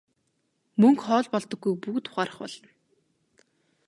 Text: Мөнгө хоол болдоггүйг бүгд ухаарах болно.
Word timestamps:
Мөнгө 0.81 1.01
хоол 1.07 1.27
болдоггүйг 1.33 1.77
бүгд 1.83 2.05
ухаарах 2.09 2.37
болно. 2.41 2.69